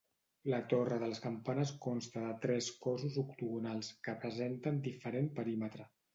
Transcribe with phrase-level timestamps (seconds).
[0.51, 5.89] La torre de les campanes consta de tres cossos octogonals, que presenten diferent perímetre.